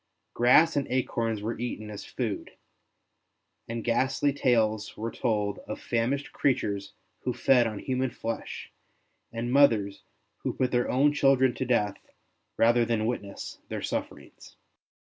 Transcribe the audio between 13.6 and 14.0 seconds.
their